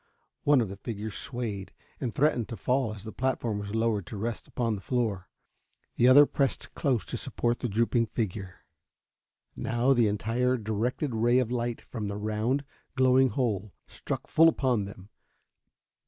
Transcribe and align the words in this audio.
One 0.45 0.61
of 0.61 0.69
the 0.69 0.77
figures 0.77 1.13
swayed 1.13 1.71
and 1.99 2.11
threatened 2.11 2.49
to 2.49 2.57
fall 2.57 2.91
as 2.91 3.03
the 3.03 3.11
platform 3.11 3.59
was 3.59 3.75
lowered 3.75 4.07
to 4.07 4.17
rest 4.17 4.47
upon 4.47 4.73
the 4.73 4.81
floor. 4.81 5.29
The 5.95 6.07
other 6.07 6.25
pressed 6.25 6.73
close 6.73 7.05
to 7.05 7.17
support 7.17 7.59
the 7.59 7.69
drooping 7.69 8.07
figure. 8.07 8.65
Now 9.55 9.93
the 9.93 10.07
entire 10.07 10.57
directed 10.57 11.13
ray 11.13 11.37
of 11.37 11.51
light 11.51 11.81
from 11.81 12.07
the 12.07 12.17
round, 12.17 12.63
glowing 12.95 13.29
hole 13.29 13.73
struck 13.87 14.25
full 14.25 14.49
upon 14.49 14.85
them. 14.85 15.09